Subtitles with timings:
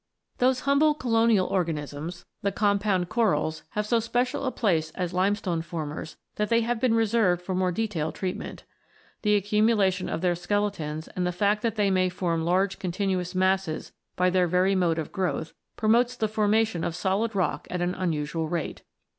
[0.39, 4.51] Those humble colonial organisms, the compound n] THE LIMESTONES 25 corals, have so special a
[4.51, 8.63] place as limestone formers that they have been reserved for more detailed treat ment.
[9.21, 13.91] The accumulation of their skeletons, and the fact that they may form large continuous masses
[14.15, 18.49] by their very mode of growth, promotes the formation of solid rock at an unusual
[18.49, 18.81] rate.